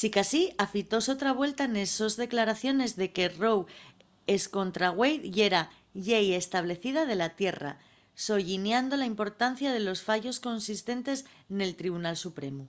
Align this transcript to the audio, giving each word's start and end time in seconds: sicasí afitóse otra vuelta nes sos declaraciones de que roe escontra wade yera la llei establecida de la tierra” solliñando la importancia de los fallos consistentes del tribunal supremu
sicasí 0.00 0.42
afitóse 0.64 1.08
otra 1.16 1.30
vuelta 1.40 1.64
nes 1.74 1.90
sos 1.98 2.14
declaraciones 2.24 2.90
de 3.00 3.06
que 3.14 3.26
roe 3.40 3.64
escontra 4.38 4.88
wade 5.00 5.26
yera 5.36 5.62
la 5.68 5.70
llei 6.06 6.26
establecida 6.42 7.02
de 7.10 7.16
la 7.22 7.30
tierra” 7.40 7.72
solliñando 8.26 8.94
la 8.98 9.10
importancia 9.12 9.68
de 9.72 9.82
los 9.88 9.98
fallos 10.08 10.40
consistentes 10.48 11.18
del 11.58 11.72
tribunal 11.80 12.16
supremu 12.24 12.64